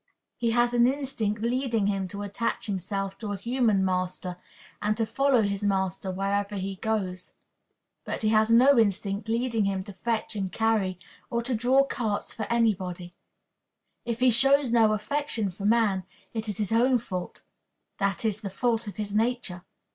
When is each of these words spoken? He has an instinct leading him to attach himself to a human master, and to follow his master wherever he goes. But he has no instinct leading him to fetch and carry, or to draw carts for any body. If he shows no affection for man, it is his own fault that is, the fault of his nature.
He 0.35 0.49
has 0.49 0.73
an 0.73 0.87
instinct 0.87 1.43
leading 1.43 1.85
him 1.85 2.07
to 2.07 2.23
attach 2.23 2.65
himself 2.65 3.19
to 3.19 3.33
a 3.33 3.37
human 3.37 3.85
master, 3.85 4.37
and 4.81 4.97
to 4.97 5.05
follow 5.05 5.43
his 5.43 5.63
master 5.63 6.09
wherever 6.09 6.55
he 6.55 6.77
goes. 6.77 7.35
But 8.03 8.23
he 8.23 8.29
has 8.29 8.49
no 8.49 8.79
instinct 8.79 9.29
leading 9.29 9.65
him 9.65 9.83
to 9.83 9.93
fetch 9.93 10.35
and 10.35 10.51
carry, 10.51 10.97
or 11.29 11.43
to 11.43 11.53
draw 11.53 11.83
carts 11.83 12.33
for 12.33 12.47
any 12.49 12.73
body. 12.73 13.13
If 14.03 14.21
he 14.21 14.31
shows 14.31 14.71
no 14.71 14.93
affection 14.93 15.51
for 15.51 15.65
man, 15.65 16.03
it 16.33 16.49
is 16.49 16.57
his 16.57 16.71
own 16.71 16.97
fault 16.97 17.43
that 17.99 18.25
is, 18.25 18.41
the 18.41 18.49
fault 18.49 18.87
of 18.87 18.95
his 18.95 19.13
nature. 19.13 19.65